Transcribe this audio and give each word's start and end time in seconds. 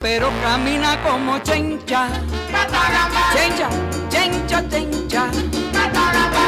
pero 0.00 0.30
camina 0.42 0.98
como 1.02 1.38
chencha. 1.40 2.08
Chencha, 3.34 3.68
chencha, 4.08 4.68
chencha. 4.70 5.30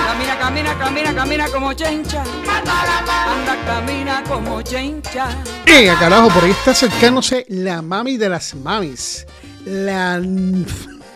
Camina, 0.07 0.39
camina, 0.39 0.79
camina, 0.79 1.15
camina 1.15 1.49
como 1.49 1.73
chencha. 1.75 2.25
Anda, 2.25 3.57
camina 3.67 4.25
como 4.27 4.63
chencha. 4.63 5.29
Venga, 5.67 5.99
carajo, 5.99 6.31
por 6.31 6.45
ahí 6.45 6.53
está 6.53 6.71
acercándose 6.71 7.45
la 7.49 7.83
mami 7.83 8.17
de 8.17 8.31
las 8.31 8.55
mamis. 8.55 9.27
La. 9.67 10.19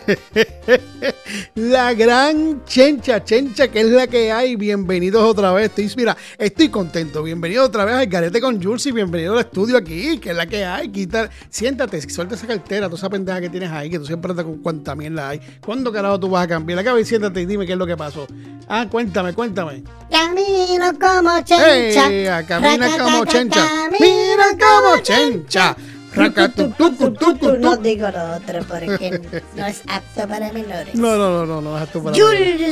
la 1.55 1.93
gran 1.93 2.63
chencha, 2.65 3.23
chencha, 3.23 3.67
que 3.67 3.81
es 3.81 3.87
la 3.87 4.07
que 4.07 4.31
hay. 4.31 4.55
Bienvenidos 4.55 5.21
otra 5.23 5.51
vez. 5.51 5.65
Estoy, 5.65 5.91
mira, 5.97 6.15
estoy 6.37 6.69
contento. 6.69 7.23
Bienvenido 7.23 7.65
otra 7.65 7.85
vez 7.85 7.95
al 7.95 8.07
Garete 8.07 8.39
con 8.39 8.61
Jules 8.61 8.85
y 8.85 8.91
bienvenido 8.91 9.33
al 9.33 9.39
estudio 9.39 9.77
aquí, 9.77 10.17
que 10.19 10.31
es 10.31 10.35
la 10.35 10.45
que 10.45 10.63
hay. 10.63 10.89
Quita, 10.89 11.29
siéntate, 11.49 12.01
suelta 12.09 12.35
esa 12.35 12.47
cartera, 12.47 12.87
toda 12.87 12.97
esa 12.97 13.09
pendeja 13.09 13.41
que 13.41 13.49
tienes 13.49 13.71
ahí, 13.71 13.89
que 13.89 13.99
tú 13.99 14.05
siempre 14.05 14.31
andas 14.31 14.45
con 14.45 14.57
cuánta 14.59 14.95
mierda 14.95 15.29
hay. 15.29 15.41
¿Cuándo 15.63 15.91
carajo 15.91 16.19
tú 16.19 16.29
vas 16.29 16.45
a 16.45 16.47
cambiar? 16.47 16.79
Acá 16.79 16.97
y 16.99 17.05
siéntate 17.05 17.41
y 17.41 17.45
dime 17.45 17.65
qué 17.65 17.73
es 17.73 17.77
lo 17.77 17.85
que 17.85 17.97
pasó. 17.97 18.27
Ah, 18.69 18.87
cuéntame, 18.89 19.33
cuéntame. 19.33 19.83
Camino 20.09 20.93
como 20.99 21.41
chencha. 21.41 22.45
Camina 22.47 22.97
como 22.97 23.25
chencha. 23.25 23.89
Mira 23.99 24.45
como 24.57 25.01
chencha. 25.01 25.75
No 26.17 27.77
digo 27.77 28.07
lo 28.09 28.35
otro 28.35 28.59
porque 28.67 29.21
no 29.55 29.65
es 29.65 29.81
apto 29.87 30.27
para 30.27 30.51
menores. 30.51 30.95
No, 30.95 31.15
no, 31.15 31.29
no, 31.29 31.45
no, 31.45 31.61
no, 31.61 31.73
deja 31.73 31.85
tú 31.87 32.03
para 32.03 32.17
Jules, 32.17 32.63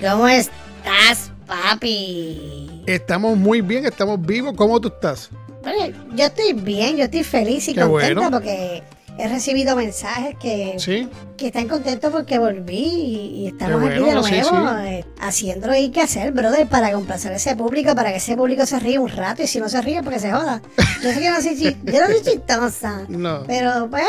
¿cómo 0.00 0.28
estás, 0.28 1.30
papi? 1.46 2.82
Estamos 2.86 3.36
muy 3.36 3.60
bien, 3.60 3.84
estamos 3.86 4.20
vivos. 4.20 4.54
¿Cómo 4.56 4.80
tú 4.80 4.88
estás? 4.88 5.30
Bueno, 5.62 5.96
yo 6.14 6.24
estoy 6.26 6.52
bien, 6.52 6.96
yo 6.96 7.04
estoy 7.04 7.24
feliz 7.24 7.68
y 7.68 7.74
Qué 7.74 7.80
contenta 7.80 8.20
bueno. 8.20 8.30
porque 8.30 8.82
he 9.18 9.28
recibido 9.28 9.74
mensajes 9.76 10.36
que, 10.40 10.76
¿Sí? 10.78 11.08
que 11.36 11.48
están 11.48 11.68
contentos 11.68 12.12
porque 12.12 12.38
volví 12.38 12.76
y, 12.76 13.16
y 13.42 13.46
estamos 13.48 13.82
aquí 13.82 13.94
de 13.94 14.00
nuevo 14.00 14.22
sí, 14.22 14.34
sí. 14.34 14.54
eh, 14.86 15.04
haciendo 15.20 15.74
y 15.74 15.90
qué 15.90 16.02
hacer, 16.02 16.32
brother, 16.32 16.66
para 16.68 16.92
complacer 16.92 17.32
a 17.32 17.36
ese 17.36 17.56
público, 17.56 17.94
para 17.94 18.10
que 18.10 18.18
ese 18.18 18.36
público 18.36 18.64
se 18.64 18.78
ríe 18.78 18.98
un 18.98 19.08
rato 19.08 19.42
y 19.42 19.46
si 19.48 19.58
no 19.58 19.68
se 19.68 19.82
ríe, 19.82 20.02
porque 20.02 20.20
se 20.20 20.30
joda. 20.30 20.62
Yo 21.02 21.12
sé 21.12 21.20
que 21.20 21.30
no 21.30 21.40
soy, 21.42 21.76
yo 21.84 22.00
no 22.00 22.06
soy 22.06 22.22
chistosa. 22.22 23.02
No. 23.08 23.42
Pero 23.48 23.88
pues 23.90 24.04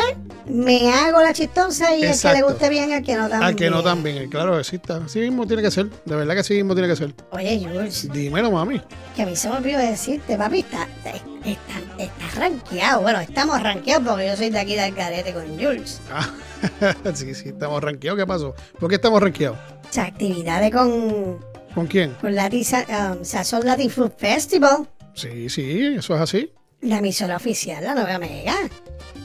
me 0.50 0.92
hago 0.92 1.20
la 1.22 1.32
chistosa 1.32 1.94
y 1.96 2.04
el 2.04 2.18
que 2.20 2.32
le 2.32 2.42
guste 2.42 2.68
bien, 2.68 2.92
al 2.92 3.02
que 3.02 3.14
no 3.14 3.22
también. 3.28 3.42
Al 3.42 3.56
que 3.56 3.70
no 3.70 3.82
también, 3.82 4.28
claro 4.30 4.58
que 4.58 4.64
sí 4.64 4.76
está. 4.76 4.96
Así 4.98 5.20
mismo 5.20 5.46
tiene 5.46 5.62
que 5.62 5.70
ser. 5.70 5.88
De 6.04 6.16
verdad 6.16 6.34
que 6.34 6.40
así 6.40 6.54
mismo 6.54 6.74
tiene 6.74 6.88
que 6.88 6.96
ser. 6.96 7.14
Oye, 7.30 7.58
Jules, 7.66 8.08
Dímelo, 8.12 8.50
mami. 8.50 8.80
que 9.16 9.22
a 9.22 9.26
mí 9.26 9.36
se 9.36 9.48
me 9.48 9.56
olvidó 9.56 9.78
decirte, 9.78 10.36
papi, 10.36 10.60
está, 10.60 10.86
está, 11.04 11.78
está, 11.98 12.40
rankeado. 12.40 13.02
Bueno, 13.02 13.20
estamos 13.20 13.62
rankeados 13.62 14.06
porque 14.08 14.26
yo 14.26 14.36
soy 14.36 14.50
de 14.50 14.58
aquí 14.58 14.76
del 14.76 14.94
carete 14.94 15.32
con 15.32 15.46
Jules. 15.58 16.00
Ah, 16.12 16.28
sí, 17.14 17.34
sí, 17.34 17.48
estamos 17.50 17.82
ranqueados. 17.82 18.18
¿Qué 18.18 18.26
pasó? 18.26 18.54
¿Por 18.78 18.88
qué 18.88 18.96
estamos 18.96 19.20
ranqueados? 19.22 19.58
O 19.58 19.92
sea, 19.92 20.04
actividades 20.04 20.70
con, 20.72 21.38
¿Con 21.74 21.86
quién? 21.86 22.14
con 22.20 22.34
Latin, 22.34 22.64
um, 22.88 23.24
Sazón 23.24 23.64
Latin 23.64 23.90
Food 23.90 24.12
Festival, 24.16 24.88
Sí, 25.14 25.48
sí, 25.48 25.94
eso 25.98 26.14
es 26.14 26.20
así. 26.20 26.52
la 26.82 26.98
emisora 26.98 27.36
oficial, 27.36 27.82
la 27.84 27.94
nueva 27.94 28.18
mega. 28.18 28.54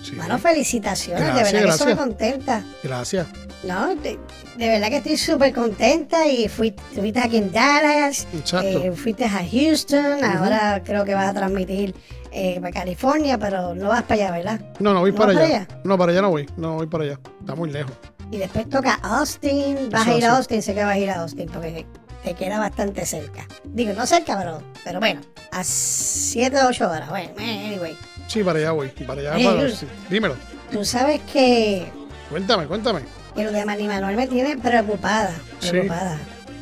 Sí. 0.06 0.16
Bueno, 0.16 0.38
felicitaciones, 0.38 1.24
Gracias, 1.24 1.52
de 1.52 1.58
verdad 1.60 1.78
que 1.78 1.84
estoy 1.84 1.96
contenta. 1.96 2.64
Gracias. 2.84 3.28
No, 3.64 3.96
de, 3.96 4.20
de 4.58 4.70
verdad 4.70 4.90
que 4.90 4.98
estoy 4.98 5.18
súper 5.18 5.52
contenta 5.54 6.28
y 6.28 6.48
fui, 6.48 6.76
estuviste 6.92 7.20
aquí 7.20 7.38
en 7.38 7.52
Dallas, 7.52 8.28
eh, 8.64 8.92
fuiste 8.96 9.26
a 9.26 9.42
Houston, 9.52 10.24
ahora 10.24 10.82
creo 10.86 11.04
que 11.06 11.16
vas 11.16 11.30
a 11.30 11.34
transmitir 11.34 11.96
eh, 12.32 12.60
para 12.60 12.72
California, 12.72 13.40
pero 13.40 13.74
no 13.74 13.88
vas 13.90 14.04
para 14.04 14.26
allá, 14.26 14.32
¿verdad? 14.32 14.62
No, 14.80 14.94
no 14.94 15.00
voy 15.00 15.12
¿No 15.12 15.18
para 15.18 15.32
allá. 15.32 15.66
para 15.68 15.80
No, 15.84 15.98
para 15.98 16.12
allá 16.12 16.22
no 16.22 16.30
voy. 16.30 16.46
No 16.58 16.76
voy 16.76 16.88
para 16.88 17.04
allá. 17.06 17.20
Está 17.40 17.56
muy 17.56 17.72
lejos. 17.72 17.94
Y 18.30 18.38
después 18.38 18.70
toca 18.70 18.96
Austin, 19.02 19.90
vas 19.92 20.02
Eso 20.04 20.12
a 20.12 20.18
ir 20.18 20.26
a. 20.26 20.38
Austin, 20.38 20.62
sé 20.62 20.74
que 20.74 20.84
vas 20.84 20.94
a 20.96 21.00
ir 21.00 21.10
a 21.10 21.22
Austin 21.22 21.50
porque 21.52 21.86
te 22.26 22.34
queda 22.34 22.60
bastante 22.60 23.06
cerca. 23.06 23.48
Digo, 23.64 23.94
no 23.94 24.06
cerca, 24.06 24.38
pero, 24.38 24.62
pero 24.84 25.00
bueno, 25.00 25.22
a 25.52 25.64
7 25.64 26.58
o 26.62 26.68
8 26.68 26.90
horas. 26.90 27.10
Bueno, 27.10 27.30
anyway. 27.38 27.96
Sí, 28.28 28.44
para 28.44 28.60
allá 28.60 28.72
voy. 28.72 28.90
Para 28.90 29.22
allá. 29.22 29.32
Para- 29.52 29.70
sí. 29.70 29.86
Dímelo. 30.10 30.36
Tú 30.72 30.84
sabes 30.84 31.22
que, 31.32 31.86
Cuéntame, 32.30 32.66
cuéntame. 32.66 33.02
que 33.36 33.44
lo 33.44 33.52
de 33.52 33.64
Manny 33.64 33.88
Manuel 33.88 34.18
me 34.18 34.28
tiene 34.28 34.58
preocupada, 34.58 35.34
Sí. 35.60 35.70
preocupada. 35.70 36.18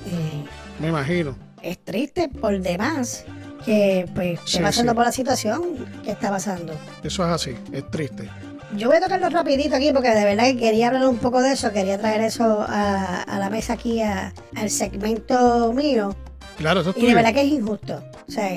Eh, 0.06 0.44
Me 0.80 0.90
imagino. 0.90 1.36
es 1.62 1.78
triste 1.84 2.28
por 2.28 2.60
demás 2.60 3.24
que 3.64 4.06
pues 4.14 4.40
esté 4.40 4.52
Sí, 4.58 4.60
pasando 4.60 4.94
por 4.94 5.06
la 5.06 5.12
situación 5.14 5.62
que 6.04 6.12
está 6.12 6.30
pasando. 6.30 6.74
Eso 7.02 7.24
es 7.26 7.32
así. 7.32 7.56
Es 7.72 7.90
triste. 7.90 8.30
Yo 8.76 8.88
voy 8.88 8.98
a 8.98 9.02
tocarlo 9.02 9.30
rapidito 9.30 9.76
aquí 9.76 9.92
porque 9.94 10.10
de 10.10 10.24
verdad 10.26 10.46
que 10.46 10.58
quería 10.58 10.88
hablar 10.88 11.08
un 11.08 11.18
poco 11.18 11.42
de 11.42 11.54
eso, 11.54 11.72
quería 11.72 11.98
traer 11.98 12.22
eso 12.22 12.66
a, 12.68 13.22
a 13.24 13.40
la 13.40 13.50
mesa 13.50 13.74
aquí, 13.74 14.02
a- 14.02 14.34
al 14.56 14.70
segmento 14.70 15.72
mío. 15.74 16.16
Claro, 16.58 16.82
eso 16.82 16.92
es 16.92 16.98
Y 16.98 17.06
de 17.08 17.14
verdad 17.16 17.34
que 17.34 17.42
es 17.42 17.48
injusto. 17.52 18.04
O 18.28 18.32
sea, 18.32 18.50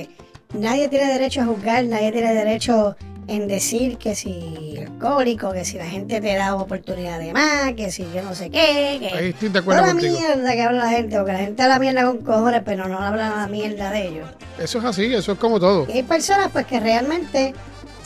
nadie 0.55 0.89
tiene 0.89 1.13
derecho 1.13 1.43
a 1.43 1.47
juzgar, 1.47 1.85
nadie 1.85 2.13
tiene 2.13 2.35
derecho 2.35 2.97
en 3.29 3.49
decir 3.49 3.99
que 3.99 4.15
si 4.15 4.77
alcohólico, 4.79 5.53
que 5.53 5.65
si 5.65 5.77
la 5.79 5.87
gente 5.87 6.21
te 6.21 6.35
da 6.37 6.55
oportunidad 6.55 7.19
de 7.19 7.33
más, 7.33 7.73
que 7.75 7.91
si 7.91 8.07
yo 8.15 8.23
no 8.23 8.35
sé 8.37 8.51
qué, 8.51 8.99
que... 9.01 9.11
Ahí 9.17 9.29
estoy 9.31 9.49
de 9.49 9.59
acuerdo 9.59 9.81
Toda 9.83 9.95
la 9.95 10.01
mierda 10.01 10.53
que 10.53 10.63
habla 10.63 10.85
la 10.85 10.91
gente, 10.91 11.17
porque 11.17 11.33
la 11.33 11.39
gente 11.41 11.63
habla 11.63 11.79
mierda 11.81 12.05
con 12.07 12.19
cojones, 12.19 12.63
pero 12.65 12.87
no 12.87 12.99
habla 13.01 13.31
la 13.37 13.47
mierda 13.49 13.91
de 13.91 14.07
ellos. 14.09 14.29
Eso 14.61 14.79
es 14.79 14.85
así. 14.85 15.13
Eso 15.13 15.33
es 15.33 15.39
como 15.39 15.59
todo. 15.59 15.87
Y 15.89 15.93
hay 15.93 16.03
personas 16.05 16.51
pues 16.53 16.67
que 16.67 16.79
realmente 16.79 17.53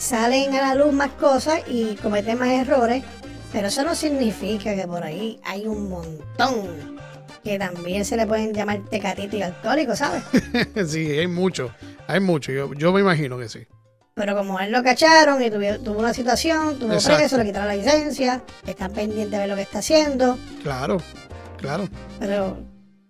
salen 0.01 0.53
a 0.55 0.61
la 0.61 0.75
luz 0.75 0.91
más 0.93 1.11
cosas 1.11 1.61
y 1.67 1.95
cometen 1.95 2.39
más 2.39 2.49
errores, 2.49 3.03
pero 3.51 3.67
eso 3.67 3.83
no 3.83 3.93
significa 3.93 4.75
que 4.75 4.87
por 4.87 5.03
ahí 5.03 5.39
hay 5.43 5.67
un 5.67 5.89
montón 5.89 6.99
que 7.43 7.57
también 7.59 8.03
se 8.05 8.17
le 8.17 8.25
pueden 8.25 8.53
llamar 8.53 8.81
tecatito 8.89 9.35
y 9.37 9.41
alcohólico, 9.43 9.95
¿sabes? 9.95 10.23
sí, 10.87 11.11
hay 11.11 11.27
mucho. 11.27 11.71
Hay 12.07 12.19
mucho. 12.19 12.51
Yo, 12.51 12.73
yo 12.73 12.91
me 12.91 13.01
imagino 13.01 13.37
que 13.37 13.47
sí. 13.49 13.59
Pero 14.15 14.35
como 14.35 14.59
él 14.59 14.71
lo 14.71 14.83
cacharon 14.83 15.41
y 15.41 15.49
tuvo, 15.49 15.79
tuvo 15.83 15.99
una 15.99 16.13
situación, 16.13 16.77
tuvo 16.79 16.93
Exacto. 16.93 17.17
preso, 17.19 17.37
le 17.37 17.45
quitaron 17.45 17.67
la 17.67 17.75
licencia, 17.75 18.43
están 18.67 18.91
pendientes 18.91 19.31
de 19.31 19.37
ver 19.39 19.49
lo 19.49 19.55
que 19.55 19.61
está 19.61 19.79
haciendo, 19.79 20.37
Claro. 20.63 20.97
Claro. 21.57 21.87
pero 22.19 22.57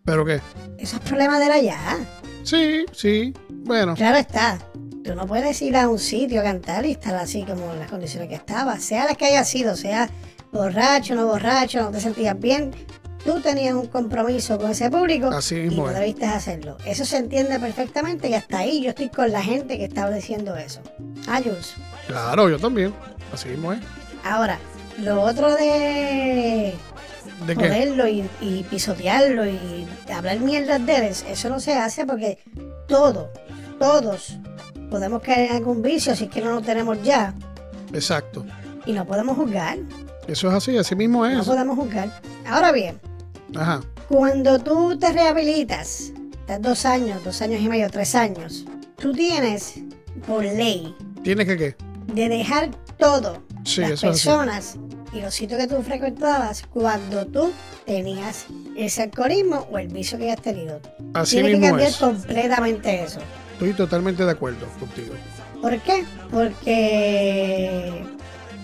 ¿Pero 0.03 0.25
qué? 0.25 0.41
esos 0.77 0.99
problemas 0.99 1.39
de 1.39 1.47
la 1.47 1.59
ya. 1.59 1.97
Sí, 2.43 2.85
sí. 2.91 3.33
Bueno. 3.49 3.95
Claro 3.95 4.17
está. 4.17 4.59
Tú 5.03 5.15
no 5.15 5.25
puedes 5.25 5.61
ir 5.61 5.75
a 5.77 5.89
un 5.89 5.97
sitio 5.97 6.41
a 6.41 6.43
cantar 6.43 6.85
y 6.85 6.91
estar 6.91 7.15
así 7.15 7.43
como 7.43 7.73
en 7.73 7.79
las 7.79 7.89
condiciones 7.89 8.29
que 8.29 8.35
estaba, 8.35 8.79
sea 8.79 9.05
las 9.05 9.17
que 9.17 9.25
haya 9.25 9.43
sido, 9.43 9.75
sea 9.75 10.09
borracho, 10.51 11.15
no 11.15 11.25
borracho, 11.25 11.81
no 11.81 11.91
te 11.91 11.99
sentías 11.99 12.39
bien. 12.39 12.71
Tú 13.25 13.39
tenías 13.39 13.75
un 13.75 13.87
compromiso 13.87 14.57
con 14.57 14.71
ese 14.71 14.89
público 14.89 15.27
Así 15.27 15.55
y 15.55 15.75
no 15.75 15.87
debiste 15.87 16.25
hacerlo. 16.25 16.77
Eso 16.85 17.05
se 17.05 17.17
entiende 17.17 17.59
perfectamente 17.59 18.29
y 18.29 18.33
hasta 18.33 18.59
ahí 18.59 18.81
yo 18.81 18.89
estoy 18.89 19.09
con 19.09 19.31
la 19.31 19.43
gente 19.43 19.77
que 19.77 19.85
estaba 19.85 20.09
diciendo 20.09 20.55
eso. 20.55 20.81
Ah, 21.27 21.39
Jules. 21.43 21.75
Claro, 22.07 22.49
yo 22.49 22.57
también. 22.57 22.93
Así 23.31 23.49
mismo 23.49 23.73
es. 23.73 23.79
Ahora, 24.23 24.59
lo 24.99 25.21
otro 25.21 25.55
de 25.55 26.73
¿De 27.45 27.55
joderlo 27.55 28.07
y, 28.07 28.27
y 28.39 28.63
pisotearlo 28.69 29.47
y 29.47 29.87
hablar 30.13 30.39
mierdas 30.39 30.85
de 30.85 30.95
él, 30.95 31.03
eso 31.03 31.49
no 31.49 31.59
se 31.59 31.73
hace 31.73 32.05
porque 32.05 32.37
todo, 32.87 33.31
todos 33.79 34.37
podemos 34.91 35.21
caer 35.23 35.49
en 35.49 35.55
algún 35.57 35.81
vicio 35.81 36.15
si 36.15 36.25
es 36.25 36.29
que 36.29 36.41
no 36.41 36.51
lo 36.51 36.61
tenemos 36.61 37.01
ya 37.01 37.33
Exacto. 37.93 38.45
y 38.85 38.91
no 38.93 39.05
podemos 39.05 39.35
juzgar, 39.37 39.79
Eso 40.27 40.47
es 40.49 40.53
así. 40.53 40.77
Así 40.77 40.95
mismo 40.95 41.25
no 41.27 41.39
es. 41.41 41.47
podemos 41.47 41.75
juzgar. 41.77 42.21
Ahora 42.47 42.71
bien, 42.71 42.99
Ajá. 43.55 43.81
cuando 44.07 44.59
tú 44.59 44.97
te 44.99 45.11
rehabilitas, 45.11 46.11
estás 46.41 46.61
dos 46.61 46.85
años, 46.85 47.23
dos 47.23 47.41
años 47.41 47.61
y 47.61 47.67
medio, 47.69 47.89
tres 47.89 48.13
años, 48.15 48.65
tú 48.97 49.11
tienes 49.13 49.75
por 50.27 50.43
ley 50.43 50.93
¿Tienes 51.23 51.47
que 51.47 51.57
qué? 51.57 51.75
de 52.13 52.29
dejar 52.29 52.69
todo, 52.97 53.41
Sí, 53.63 53.81
las 53.81 53.91
eso 53.91 54.07
es 54.09 54.15
así. 54.17 54.27
personas 54.27 54.75
y 55.13 55.21
los 55.21 55.33
sitios 55.33 55.59
que 55.59 55.67
tú 55.67 55.81
frecuentabas 55.81 56.63
cuando 56.71 57.25
tú 57.27 57.51
tenías 57.85 58.45
ese 58.77 59.03
alcoholismo 59.03 59.67
o 59.71 59.77
el 59.77 59.87
vicio 59.89 60.17
que 60.17 60.25
hayas 60.31 60.41
tenido. 60.41 60.79
Así 61.13 61.37
Tienes 61.37 61.59
que 61.59 61.67
cambiar 61.67 61.89
es. 61.89 61.97
completamente 61.97 63.03
eso. 63.03 63.19
Estoy 63.61 63.73
totalmente 63.73 64.25
de 64.25 64.31
acuerdo 64.31 64.65
contigo. 64.79 65.13
¿Por 65.61 65.77
qué? 65.81 66.03
Porque 66.31 68.03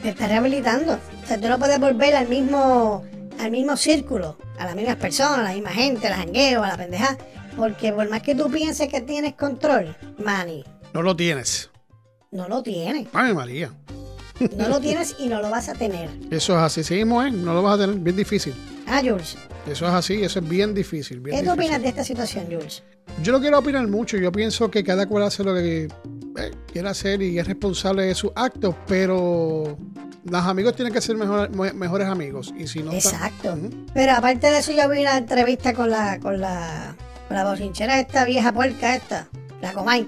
te 0.01 0.09
estás 0.09 0.27
rehabilitando. 0.27 0.93
O 1.23 1.27
sea, 1.27 1.39
tú 1.39 1.47
no 1.47 1.59
puedes 1.59 1.79
volver 1.79 2.15
al 2.15 2.27
mismo, 2.27 3.05
al 3.39 3.51
mismo 3.51 3.77
círculo, 3.77 4.39
a 4.57 4.65
las 4.65 4.75
mismas 4.75 4.95
personas, 4.95 5.37
a 5.37 5.43
la 5.43 5.53
misma 5.53 5.69
gente, 5.69 6.07
a 6.07 6.09
la 6.09 6.15
jangueo, 6.17 6.63
a 6.63 6.69
la 6.69 6.77
pendeja. 6.77 7.15
Porque 7.55 7.93
por 7.93 8.09
más 8.09 8.23
que 8.23 8.33
tú 8.33 8.49
pienses 8.49 8.89
que 8.89 9.01
tienes 9.01 9.35
control, 9.35 9.95
Manny, 10.17 10.63
No 10.95 11.03
lo 11.03 11.15
tienes. 11.15 11.69
no 12.31 12.47
lo 12.47 12.63
tienes. 12.63 13.07
Ay, 13.13 13.35
María. 13.35 13.69
No 14.57 14.67
lo 14.67 14.79
tienes 14.79 15.15
y 15.19 15.27
no 15.27 15.43
lo 15.43 15.51
vas 15.51 15.69
a 15.69 15.73
tener. 15.73 16.09
Eso 16.31 16.53
es 16.53 16.59
así. 16.63 16.83
Sí 16.83 16.95
mismo 16.95 17.21
es. 17.21 17.31
No 17.33 17.53
lo 17.53 17.61
vas 17.61 17.75
a 17.75 17.81
tener. 17.85 17.97
Bien 17.99 18.15
difícil. 18.15 18.55
Ah, 18.87 19.01
Jules. 19.03 19.37
Eso 19.69 19.85
es 19.87 19.93
así. 19.93 20.23
Eso 20.23 20.39
es 20.39 20.47
bien 20.47 20.73
difícil. 20.73 21.19
Bien 21.19 21.37
¿Qué 21.37 21.43
tú 21.43 21.51
difícil. 21.51 21.65
opinas 21.65 21.81
de 21.81 21.89
esta 21.89 22.03
situación, 22.03 22.45
Jules? 22.45 22.83
Yo 23.21 23.31
no 23.31 23.39
quiero 23.39 23.59
opinar 23.59 23.87
mucho. 23.87 24.17
Yo 24.17 24.31
pienso 24.31 24.69
que 24.71 24.83
cada 24.83 25.05
cual 25.07 25.23
hace 25.23 25.43
lo 25.43 25.53
que 25.53 25.83
eh, 25.85 26.51
quiere 26.71 26.89
hacer 26.89 27.21
y 27.21 27.37
es 27.39 27.47
responsable 27.47 28.03
de 28.03 28.15
sus 28.15 28.31
actos, 28.35 28.75
pero 28.87 29.77
los 30.23 30.45
amigos 30.45 30.75
tienen 30.75 30.93
que 30.93 31.01
ser 31.01 31.15
mejores 31.17 32.07
amigos. 32.07 32.53
Y 32.57 32.67
si 32.67 32.83
no 32.83 32.91
Exacto. 32.93 33.57
Pero 33.93 34.13
aparte 34.13 34.47
de 34.51 34.59
eso, 34.59 34.71
yo 34.71 34.87
vi 34.89 35.01
una 35.01 35.17
entrevista 35.17 35.73
con 35.73 35.89
la, 35.89 36.19
con 36.19 36.39
la, 36.39 36.95
con 37.27 37.37
la 37.37 37.43
bochinchera 37.45 37.99
esta 37.99 38.23
vieja 38.25 38.51
puerca 38.53 38.95
esta. 38.95 39.27
La 39.61 39.73
Comay. 39.73 40.07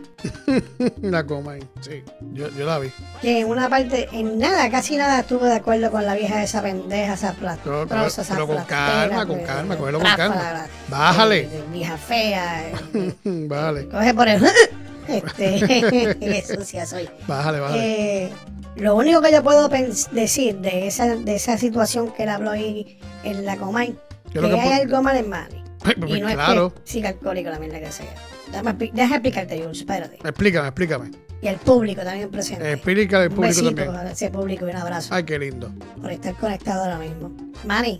la 1.01 1.25
Comay, 1.25 1.59
sí. 1.81 2.03
Yo, 2.33 2.49
yo, 2.49 2.65
la 2.65 2.79
vi. 2.79 2.91
Que 3.21 3.39
en 3.39 3.47
una 3.47 3.67
parte, 3.67 4.07
en 4.11 4.37
nada, 4.37 4.69
casi 4.69 4.95
nada 4.95 5.21
estuve 5.21 5.47
de 5.47 5.55
acuerdo 5.55 5.89
con 5.89 6.05
la 6.05 6.13
vieja 6.13 6.37
de 6.37 6.43
esa 6.43 6.61
pendeja, 6.61 7.13
esa 7.13 7.33
plata. 7.33 7.61
Pero, 7.63 7.87
pero, 7.87 8.47
con 8.47 8.63
calma, 8.65 9.25
con 9.25 9.39
calma, 9.43 9.75
cógelo 9.75 9.99
con 9.99 10.15
calma. 10.15 10.67
Bájale. 10.87 11.49
vieja 11.71 11.97
fea. 11.97 12.71
Bájale. 13.23 13.87
Coge 13.89 14.13
por 14.13 14.27
el. 14.27 14.45
este, 15.07 16.15
qué 16.19 16.45
sucia 16.47 16.85
soy. 16.85 17.09
Bájale, 17.27 17.59
bájale. 17.59 18.25
Eh, 18.25 18.33
lo 18.75 18.95
único 18.95 19.21
que 19.21 19.31
yo 19.31 19.43
puedo 19.43 19.67
decir 20.11 20.59
de 20.59 20.87
esa, 20.87 21.15
de 21.15 21.35
esa 21.35 21.57
situación 21.57 22.11
que 22.13 22.23
él 22.23 22.29
habló 22.29 22.51
ahí 22.51 22.99
en 23.23 23.45
la 23.45 23.57
Comay, 23.57 23.97
que, 24.31 24.39
que 24.39 24.59
hay 24.59 24.81
algo 24.81 25.01
mal 25.01 25.17
en 25.17 25.29
Manny. 25.29 25.63
Pues, 25.83 25.95
y 25.97 26.21
no 26.21 26.27
claro. 26.27 26.67
es 26.67 26.81
que 26.81 26.91
siga 26.91 27.09
alcohólico 27.09 27.49
la 27.49 27.59
mierda 27.59 27.79
que 27.79 27.91
sea. 27.91 28.13
Déjame, 28.51 28.73
déjame 28.73 29.15
explicarte, 29.15 29.61
Jules, 29.61 29.79
espérate. 29.79 30.15
Explícame, 30.15 30.67
explícame. 30.67 31.11
Y 31.41 31.47
el 31.47 31.55
público 31.57 32.01
también 32.01 32.29
presente. 32.29 32.73
Explica 32.73 33.21
al 33.21 33.29
público 33.29 33.59
un 33.59 33.75
también. 33.75 33.95
A 33.95 34.11
ese 34.11 34.29
público 34.29 34.67
y 34.67 34.71
un 34.71 34.75
abrazo. 34.75 35.13
Ay, 35.13 35.23
qué 35.23 35.39
lindo. 35.39 35.71
Por 36.01 36.11
estar 36.11 36.35
conectado 36.35 36.83
ahora 36.83 36.99
mismo. 36.99 37.31
Manny, 37.65 37.99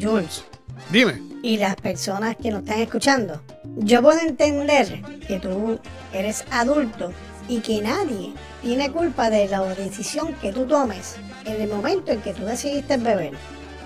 Jules. 0.00 0.44
Dime. 0.90 1.22
Y 1.42 1.58
las 1.58 1.76
personas 1.76 2.36
que 2.36 2.50
nos 2.50 2.62
están 2.62 2.80
escuchando. 2.80 3.40
Yo 3.76 4.02
puedo 4.02 4.18
entender 4.20 5.00
que 5.26 5.38
tú 5.38 5.78
eres 6.12 6.44
adulto 6.50 7.12
y 7.48 7.60
que 7.60 7.80
nadie 7.82 8.32
tiene 8.62 8.90
culpa 8.90 9.30
de 9.30 9.48
la 9.48 9.62
decisión 9.74 10.34
que 10.40 10.52
tú 10.52 10.66
tomes 10.66 11.16
en 11.44 11.60
el 11.60 11.68
momento 11.68 12.12
en 12.12 12.20
que 12.20 12.32
tú 12.32 12.44
decidiste 12.44 12.96
beber. 12.96 13.32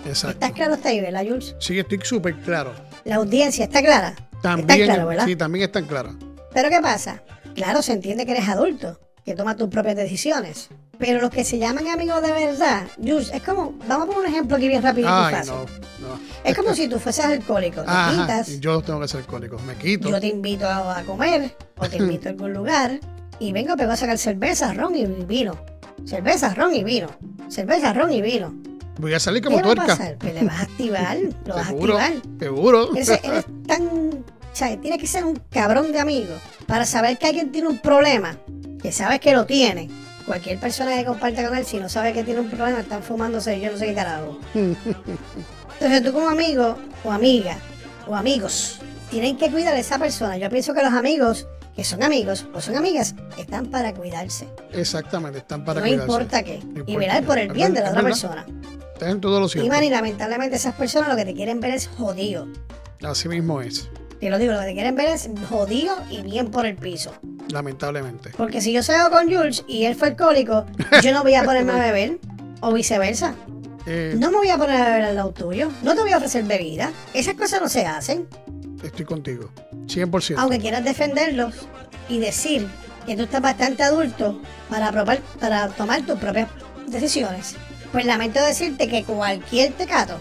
Exacto. 0.06 0.35
¿Estás 0.35 0.53
claro 0.53 0.75
hasta 0.75 0.88
ahí, 0.91 1.00
verdad, 1.00 1.25
Jules? 1.26 1.56
Sí, 1.58 1.79
estoy 1.79 1.99
súper 2.03 2.35
claro. 2.37 2.73
La 3.05 3.17
audiencia 3.17 3.64
está 3.64 3.82
clara. 3.82 4.14
También, 4.43 4.91
Sí, 5.25 5.37
también 5.37 5.65
están 5.65 5.87
claras. 5.87 6.15
Pero 6.53 6.69
¿qué 6.71 6.81
pasa? 6.81 7.23
Claro, 7.55 7.83
se 7.83 7.93
entiende 7.93 8.27
que 8.27 8.33
eres 8.33 8.49
adulto, 8.49 9.00
que 9.25 9.35
tomas 9.35 9.56
tus 9.56 9.69
propias 9.69 9.97
decisiones. 9.97 10.69
Pero 10.99 11.21
los 11.21 11.31
que 11.31 11.44
se 11.44 11.59
llaman 11.59 11.88
amigos 11.88 12.23
de 12.23 12.33
verdad, 12.33 12.87
Jules, 12.97 13.31
es 13.33 13.43
como, 13.43 13.75
vamos 13.87 14.05
a 14.05 14.06
poner 14.06 14.21
un 14.21 14.27
ejemplo 14.27 14.56
aquí 14.56 14.69
bien 14.69 14.83
rápido 14.83 15.09
y 15.09 15.11
fácil. 15.11 15.53
No, 15.53 15.65
no. 16.09 16.21
Es 16.44 16.56
como 16.56 16.75
si 16.75 16.88
tú 16.88 16.99
fueses 16.99 17.25
alcohólico, 17.25 17.83
te 17.83 18.17
quitas. 18.17 18.61
Yo 18.61 18.81
tengo 18.81 19.00
que 19.00 19.09
ser 19.09 19.21
alcohólico, 19.21 19.59
me 19.67 19.75
quito. 19.75 20.09
Yo 20.09 20.21
te 20.21 20.29
invito 20.29 20.67
a, 20.69 21.03
comer 21.06 21.55
o 21.79 21.89
te 21.89 21.97
invito 21.99 22.29
a 22.29 22.32
algún 22.32 22.53
lugar 22.53 22.99
y 23.39 23.53
vengo, 23.53 23.75
pero 23.77 23.89
voy 23.89 23.94
a 23.94 23.97
sacar 23.99 24.19
cerveza, 24.19 24.73
ron 24.73 24.94
y 24.94 25.06
vino. 25.06 25.59
Cerveza, 26.05 26.55
ron 26.55 26.75
y 26.75 26.85
vino. 26.85 27.09
Cerveza, 27.49 27.93
ron 27.93 28.12
y 28.12 28.23
vino. 28.23 28.55
Voy 28.98 29.14
a 29.14 29.20
salir 29.20 29.43
como 29.43 29.60
tuerca. 29.60 29.87
Va 29.87 29.93
a 29.93 29.96
pasar? 29.96 30.16
Pues 30.19 30.34
le 30.34 30.44
vas 30.44 30.60
a 30.60 30.62
activar, 30.62 31.16
lo 31.44 31.54
vas 31.54 31.66
a 31.66 31.70
activar. 31.70 32.12
Seguro. 32.38 32.94
Eres, 32.94 33.08
eres 33.22 33.44
tan. 33.66 33.87
O 33.87 34.58
sea, 34.58 34.81
tiene 34.81 34.98
que 34.98 35.06
ser 35.06 35.25
un 35.25 35.37
cabrón 35.50 35.93
de 35.93 36.00
amigo 36.00 36.34
para 36.66 36.87
saber 36.87 37.19
que 37.19 37.26
alguien 37.26 37.52
tiene 37.52 37.69
un 37.69 37.78
problema, 37.78 38.38
que 38.81 38.90
sabes 38.93 39.20
que 39.20 39.32
lo 39.32 39.44
tiene. 39.44 39.90
Cualquier 40.25 40.58
persona 40.58 40.96
que 40.96 41.04
comparte 41.04 41.44
con 41.46 41.56
él, 41.56 41.64
si 41.64 41.78
no 41.78 41.88
sabe 41.88 42.12
que 42.12 42.25
tiene 42.25 42.40
un 42.40 42.50
problema, 42.50 42.81
están 42.81 43.02
fumándose 43.02 43.60
yo 43.60 43.70
no 43.70 43.78
sé 43.78 43.87
qué 43.87 43.94
carajo. 43.94 44.40
Entonces 44.54 46.02
tú 46.02 46.12
como 46.12 46.28
amigo 46.28 46.76
o 47.04 47.12
amiga 47.12 47.58
o 48.08 48.16
amigos, 48.16 48.81
tienen 49.10 49.37
que 49.37 49.50
cuidar 49.50 49.75
a 49.75 49.78
esa 49.78 49.98
persona. 49.98 50.37
Yo 50.37 50.48
pienso 50.48 50.72
que 50.75 50.82
los 50.82 50.93
amigos 50.93 51.46
que 51.76 51.84
son 51.84 52.02
amigos 52.02 52.46
o 52.54 52.60
son 52.60 52.76
amigas, 52.76 53.14
están 53.37 53.66
para 53.66 53.93
cuidarse. 53.93 54.48
Exactamente, 54.72 55.40
están 55.40 55.62
para 55.62 55.81
no 55.81 55.87
cuidarse. 55.87 56.10
Importa 56.10 56.43
qué. 56.43 56.62
y 56.87 56.96
velar 56.96 57.22
por 57.22 57.38
el 57.38 57.52
bien 57.52 57.75
de 57.75 57.82
la 57.82 57.90
otra 57.90 58.02
persona. 58.02 58.46
Estás 58.96 59.10
en 59.10 59.20
todo 59.20 59.40
lo 59.40 59.46
cierto. 59.46 59.66
Y, 59.66 59.69
man, 59.69 59.84
y 59.84 59.90
lamentablemente 59.90 60.56
esas 60.56 60.75
personas 60.75 61.10
lo 61.10 61.16
que 61.16 61.26
te 61.26 61.34
quieren 61.34 61.60
ver 61.60 61.72
es 61.72 61.87
jodido. 61.87 62.48
Así 63.02 63.28
mismo 63.28 63.60
es. 63.60 63.90
Te 64.19 64.31
lo 64.31 64.38
digo, 64.38 64.54
lo 64.54 64.60
que 64.60 64.69
te 64.69 64.72
quieren 64.72 64.96
ver 64.96 65.08
es 65.08 65.28
jodido 65.50 65.94
y 66.10 66.22
bien 66.22 66.50
por 66.50 66.64
el 66.64 66.76
piso. 66.76 67.12
Lamentablemente. 67.50 68.31
Porque 68.38 68.62
si 68.62 68.72
yo 68.72 68.82
salgo 68.82 69.14
con 69.14 69.31
Jules 69.31 69.64
y 69.69 69.84
él 69.84 69.96
fue 69.96 70.08
alcohólico, 70.08 70.64
yo 71.02 71.12
no 71.12 71.22
voy 71.22 71.34
a 71.34 71.44
ponerme 71.44 71.72
a 71.72 71.76
beber. 71.76 72.19
O 72.62 72.72
viceversa. 72.72 73.34
Eh, 73.84 74.14
no 74.16 74.31
me 74.31 74.38
voy 74.38 74.48
a 74.48 74.56
poner 74.56 74.81
a 74.81 74.84
beber 74.87 75.04
al 75.04 75.16
lado 75.16 75.32
tuyo. 75.32 75.69
No 75.82 75.94
te 75.94 76.00
voy 76.00 76.12
a 76.12 76.16
ofrecer 76.16 76.44
bebida. 76.44 76.90
Esas 77.12 77.34
cosas 77.34 77.60
no 77.60 77.69
se 77.69 77.84
hacen. 77.84 78.26
Estoy 78.82 79.04
contigo. 79.04 79.50
100%. 79.88 80.37
Aunque 80.38 80.58
quieras 80.58 80.84
defenderlos 80.84 81.54
y 82.08 82.19
decir 82.19 82.66
que 83.04 83.14
tú 83.14 83.25
estás 83.25 83.43
bastante 83.43 83.82
adulto 83.82 84.40
para, 84.70 84.90
probar, 84.90 85.20
para 85.38 85.69
tomar 85.69 86.00
tus 86.06 86.19
propias 86.19 86.48
decisiones, 86.87 87.56
pues 87.96 88.04
lamento 88.04 88.44
decirte 88.44 88.88
que 88.88 89.04
cualquier 89.04 89.72
tecato 89.72 90.20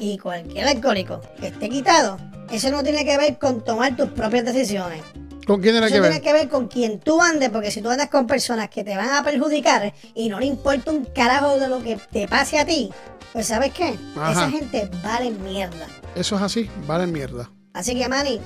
y 0.00 0.16
cualquier 0.16 0.66
alcohólico 0.66 1.20
que 1.38 1.48
esté 1.48 1.68
quitado, 1.68 2.16
eso 2.50 2.70
no 2.70 2.82
tiene 2.82 3.04
que 3.04 3.18
ver 3.18 3.36
con 3.36 3.62
tomar 3.62 3.94
tus 3.94 4.08
propias 4.08 4.46
decisiones. 4.46 5.02
¿Con 5.46 5.60
quién 5.60 5.74
tiene 5.74 5.88
que 5.88 6.00
ver? 6.00 6.10
Eso 6.10 6.10
tiene 6.10 6.20
que 6.22 6.32
ver 6.32 6.48
con 6.48 6.68
quien 6.68 7.00
tú 7.00 7.20
andes, 7.20 7.50
porque 7.50 7.70
si 7.70 7.82
tú 7.82 7.90
andas 7.90 8.08
con 8.08 8.26
personas 8.26 8.70
que 8.70 8.82
te 8.82 8.96
van 8.96 9.10
a 9.10 9.22
perjudicar 9.22 9.92
y 10.14 10.30
no 10.30 10.40
le 10.40 10.46
importa 10.46 10.90
un 10.90 11.04
carajo 11.04 11.58
de 11.58 11.68
lo 11.68 11.82
que 11.82 11.98
te 12.10 12.26
pase 12.26 12.58
a 12.58 12.64
ti, 12.64 12.88
pues 13.34 13.48
¿sabes 13.48 13.74
qué? 13.74 13.94
Esa 14.14 14.50
gente 14.50 14.88
vale 15.04 15.32
mierda. 15.32 15.86
Eso 16.14 16.36
es 16.36 16.40
así, 16.40 16.70
vale 16.86 17.06
mierda. 17.06 17.50
Así 17.74 17.94
que, 17.94 18.08
Manny, 18.08 18.40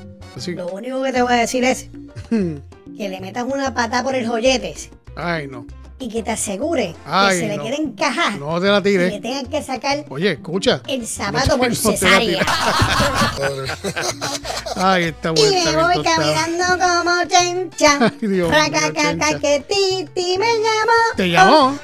lo 0.45 0.71
único 0.71 1.01
que 1.05 1.13
te 1.13 1.23
voy 1.23 1.35
a 1.35 1.37
decir 1.37 1.63
es 1.63 1.89
que 2.31 3.09
le 3.09 3.21
metas 3.21 3.45
una 3.45 3.73
pata 3.75 4.03
por 4.03 4.17
el 4.17 4.27
jolletes. 4.27 4.91
Ay, 5.15 5.47
no. 5.47 5.65
Y 5.99 6.11
que 6.11 6.23
te 6.23 6.31
asegure 6.31 6.95
que 7.29 7.35
se 7.35 7.49
le 7.49 7.59
quiere 7.59 7.77
encajar. 7.77 8.39
No 8.39 8.61
te 8.61 8.67
la 8.67 8.83
tires. 8.83 9.11
Y 9.11 9.15
le 9.15 9.21
tengan 9.21 9.47
que 9.47 9.63
sacar. 9.63 10.05
Oye, 10.11 10.33
escucha. 10.33 10.83
El 10.87 11.07
zapato 11.07 11.57
por 11.57 11.75
cesárea. 11.75 12.45
Ay, 14.77 15.05
está 15.05 15.31
bueno. 15.31 15.49
Y 15.49 15.65
me 15.65 15.75
voy 15.83 16.05
caminando 16.05 16.65
como 16.79 17.13
chencha. 17.29 17.97
Ay, 18.01 18.29
Dios 18.29 18.51
mío, 18.51 19.39
que 19.41 19.65
Titi 19.67 20.39
me 20.39 20.47
llamó. 20.47 21.17
¿Te 21.17 21.31
llamó? 21.31 21.79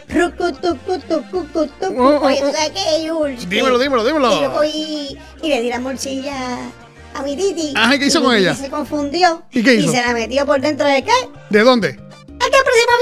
Dímelo, 3.49 3.79
dímelo, 3.79 4.05
dímelo. 4.05 4.37
Y 4.37 4.43
yo 4.43 4.51
voy 4.51 5.19
y 5.43 5.49
le 5.49 5.63
di 5.63 5.71
la 5.71 5.81
morcilla 5.81 6.59
a 7.15 7.23
mi 7.23 7.35
Titi. 7.35 7.73
Ajá, 7.75 7.99
¿qué 7.99 8.05
hizo 8.07 8.23
con 8.23 8.35
ella? 8.35 8.55
se 8.55 8.69
confundió. 8.69 9.43
¿Y 9.51 9.63
qué 9.63 9.73
hizo? 9.75 9.91
Y 9.91 9.95
se 9.95 10.03
la 10.03 10.13
metió 10.13 10.45
por 10.45 10.61
dentro 10.61 10.87
de 10.87 11.03
qué? 11.03 11.13
¿De 11.49 11.61
dónde? 11.61 12.12
¡Hasta 12.43 12.57
el 12.57 12.65
próximo 12.65 12.93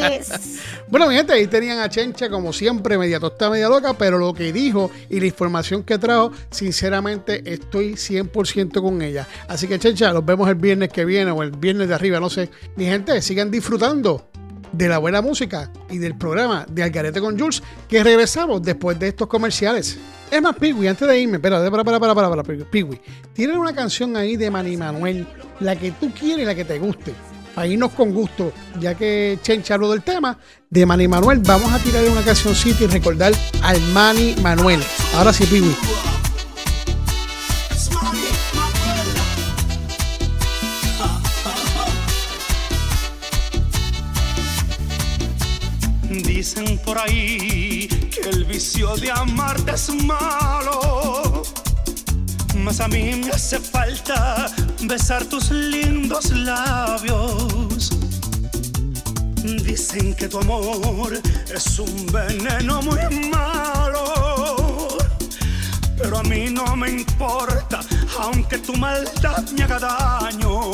viernes! 0.00 0.70
bueno, 0.88 1.06
mi 1.08 1.14
gente, 1.14 1.34
ahí 1.34 1.46
tenían 1.46 1.78
a 1.78 1.90
Chencha 1.90 2.30
como 2.30 2.54
siempre, 2.54 2.96
media 2.96 3.20
tostada, 3.20 3.50
media 3.50 3.68
loca, 3.68 3.92
pero 3.92 4.16
lo 4.16 4.32
que 4.32 4.50
dijo 4.50 4.90
y 5.10 5.20
la 5.20 5.26
información 5.26 5.82
que 5.82 5.98
trajo, 5.98 6.32
sinceramente 6.50 7.42
estoy 7.44 7.94
100% 7.94 8.80
con 8.80 9.02
ella. 9.02 9.28
Así 9.46 9.68
que 9.68 9.78
Chencha, 9.78 10.10
los 10.12 10.24
vemos 10.24 10.48
el 10.48 10.54
viernes 10.54 10.88
que 10.88 11.04
viene 11.04 11.30
o 11.32 11.42
el 11.42 11.50
viernes 11.50 11.88
de 11.88 11.94
arriba, 11.94 12.18
no 12.18 12.30
sé. 12.30 12.48
Mi 12.76 12.86
gente, 12.86 13.20
sigan 13.20 13.50
disfrutando 13.50 14.26
de 14.72 14.88
la 14.88 14.96
buena 14.98 15.20
música 15.20 15.70
y 15.90 15.98
del 15.98 16.16
programa 16.16 16.66
de 16.68 16.82
Algarete 16.82 17.20
con 17.20 17.38
Jules, 17.38 17.62
que 17.88 18.02
regresamos 18.02 18.62
después 18.62 18.98
de 18.98 19.08
estos 19.08 19.28
comerciales. 19.28 19.98
Es 20.30 20.42
más, 20.42 20.56
Pigui, 20.56 20.88
antes 20.88 21.06
de 21.06 21.20
irme, 21.20 21.36
espera, 21.36 21.70
para, 21.70 21.84
para, 21.84 22.14
para, 22.14 22.30
para, 22.30 22.42
Pigui. 22.42 22.98
Tienen 23.34 23.58
una 23.58 23.74
canción 23.74 24.16
ahí 24.16 24.36
de 24.36 24.50
Manny 24.50 24.76
Manuel, 24.78 25.26
la 25.60 25.76
que 25.76 25.92
tú 25.92 26.10
quieres 26.12 26.44
y 26.44 26.46
la 26.46 26.54
que 26.54 26.64
te 26.64 26.78
guste. 26.78 27.12
Para 27.54 27.68
irnos 27.68 27.92
con 27.92 28.12
gusto, 28.12 28.52
ya 28.80 28.94
que 28.94 29.38
Chencha 29.42 29.74
habló 29.74 29.90
del 29.92 30.02
tema 30.02 30.36
de 30.70 30.86
Manny 30.86 31.06
Manuel, 31.06 31.38
vamos 31.38 31.72
a 31.72 31.78
tirarle 31.78 32.10
una 32.10 32.22
cancioncita 32.22 32.84
y 32.84 32.86
recordar 32.88 33.32
al 33.62 33.80
Manny 33.92 34.34
Manuel. 34.42 34.82
Ahora 35.14 35.32
sí, 35.32 35.46
Pigui. 35.46 35.74
Dicen 46.10 46.78
por 46.84 46.98
ahí 46.98 47.88
que 47.88 48.28
el 48.30 48.44
vicio 48.44 48.96
de 48.96 49.10
amarte 49.12 49.72
es 49.72 49.88
malo. 50.04 51.42
Mas 52.56 52.80
a 52.80 52.88
mí 52.88 53.20
me 53.24 53.30
hace 53.30 53.58
falta 53.58 54.46
besar 54.82 55.24
tus 55.24 55.50
lindos 55.50 56.30
labios. 56.30 57.43
Dicen 59.76 60.14
que 60.14 60.28
tu 60.28 60.38
amor 60.38 61.20
es 61.52 61.78
un 61.80 62.06
veneno 62.06 62.80
muy 62.82 63.28
malo. 63.28 64.86
Pero 65.98 66.18
a 66.18 66.22
mí 66.22 66.46
no 66.48 66.76
me 66.76 66.90
importa, 66.90 67.80
aunque 68.20 68.58
tu 68.58 68.72
maldad 68.74 69.42
me 69.50 69.64
haga 69.64 69.80
daño. 69.80 70.70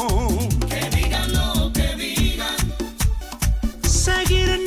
Que 0.68 0.90
digan 0.94 1.32
lo 1.32 1.72
que 1.72 1.96
digan. 1.96 2.56
Seguir 3.82 4.66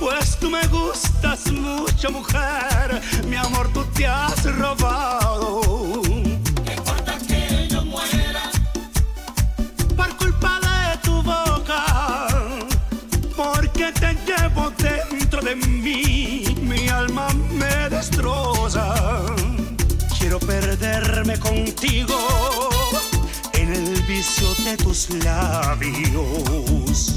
pues 0.00 0.36
tú 0.40 0.50
me 0.50 0.66
gustas 0.66 1.52
mucho, 1.52 2.10
mujer. 2.10 3.00
Mi 3.28 3.36
amor, 3.36 3.72
tú 3.72 3.84
te 3.94 4.04
has 4.04 4.44
robado. 4.56 6.11
De 15.54 16.54
mi 16.62 16.88
alma 16.88 17.28
me 17.50 17.88
destroza. 17.90 18.94
Quiero 20.18 20.38
perderme 20.38 21.38
contigo 21.38 22.16
en 23.52 23.74
el 23.74 24.02
vicio 24.02 24.48
de 24.64 24.76
tus 24.76 25.10
labios. 25.24 27.16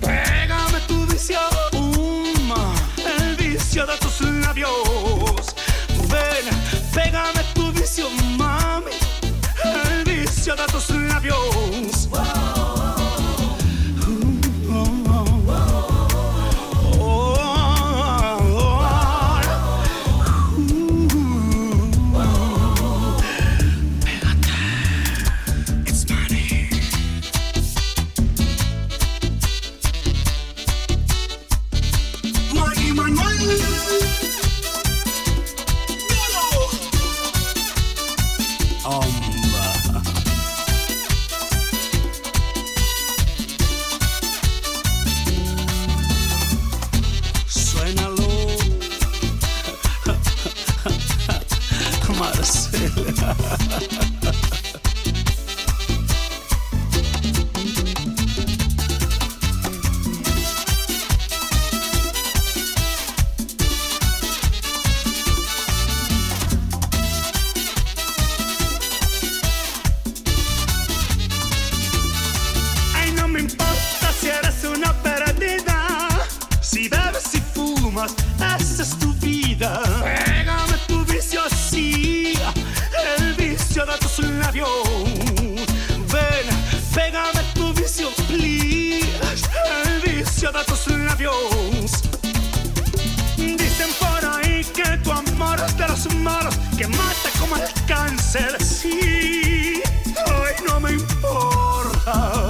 Pégame 0.00 0.80
tu 0.86 1.06
vicio, 1.06 1.40
um, 1.72 2.52
el 3.18 3.36
vicio 3.36 3.84
de 3.86 3.96
tus 3.98 4.20
labios. 4.20 5.54
Ven, 6.08 6.46
pégame 6.94 7.42
tu 7.54 7.72
vicio, 7.72 8.08
mami, 8.38 8.92
el 9.64 10.04
vicio 10.04 10.54
de 10.54 10.66
tus 10.66 10.90
labios. 10.90 11.95
Fumas, 77.56 78.14
esa 78.60 78.82
es 78.82 78.98
tu 78.98 79.12
vida. 79.14 79.80
Labios. 84.56 85.04
Ven, 86.12 86.46
pégame 86.94 87.42
tu 87.54 87.72
vicio, 87.74 88.10
please, 88.28 89.48
el 89.84 90.00
vicio 90.00 90.50
de 90.52 90.64
tus 90.64 90.86
labios. 90.88 92.02
Dicen 93.36 93.90
por 93.98 94.24
ahí 94.24 94.64
que 94.64 94.96
tu 94.98 95.12
amor 95.12 95.60
es 95.66 95.76
de 95.76 95.88
los 95.88 96.14
malos, 96.16 96.56
que 96.76 96.86
mata 96.88 97.30
como 97.38 97.56
el 97.56 97.68
cáncer. 97.86 98.56
Sí, 98.62 99.82
hoy 100.26 100.52
no 100.66 100.80
me 100.80 100.92
importa. 100.92 102.45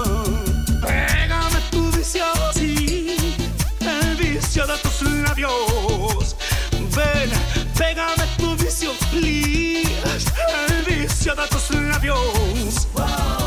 siada, 11.26 11.48
co 11.48 11.60
sny 11.60 11.80
na 11.80 12.00
wiąz. 12.00 12.86
Wow. 12.94 13.45